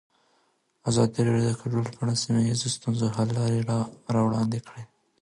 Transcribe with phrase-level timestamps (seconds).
[0.89, 3.59] ازادي راډیو د کډوال په اړه د سیمه ییزو ستونزو حل لارې
[4.15, 4.83] راوړاندې کړې.